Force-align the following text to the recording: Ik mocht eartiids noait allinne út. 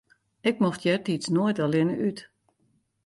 Ik 0.49 0.55
mocht 0.61 0.83
eartiids 0.89 1.27
noait 1.33 1.61
allinne 1.65 1.95
út. 2.07 2.19